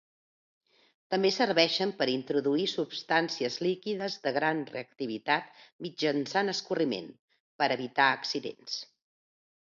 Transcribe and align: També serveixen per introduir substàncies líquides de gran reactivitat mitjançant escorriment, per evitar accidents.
També 1.13 1.29
serveixen 1.33 1.91
per 1.97 2.05
introduir 2.13 2.63
substàncies 2.71 3.57
líquides 3.63 4.15
de 4.23 4.33
gran 4.37 4.63
reactivitat 4.69 5.61
mitjançant 5.87 6.49
escorriment, 6.55 7.11
per 7.63 7.69
evitar 7.77 8.09
accidents. 8.15 8.79